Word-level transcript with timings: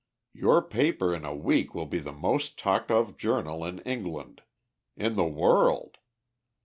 Your 0.33 0.63
paper 0.63 1.13
in 1.13 1.25
a 1.25 1.35
week 1.35 1.75
will 1.75 1.85
be 1.85 1.99
the 1.99 2.11
most 2.11 2.57
talked 2.57 2.89
of 2.89 3.17
journal 3.19 3.63
in 3.63 3.81
England 3.81 4.41
in 4.97 5.15
the 5.15 5.27
world. 5.27 5.99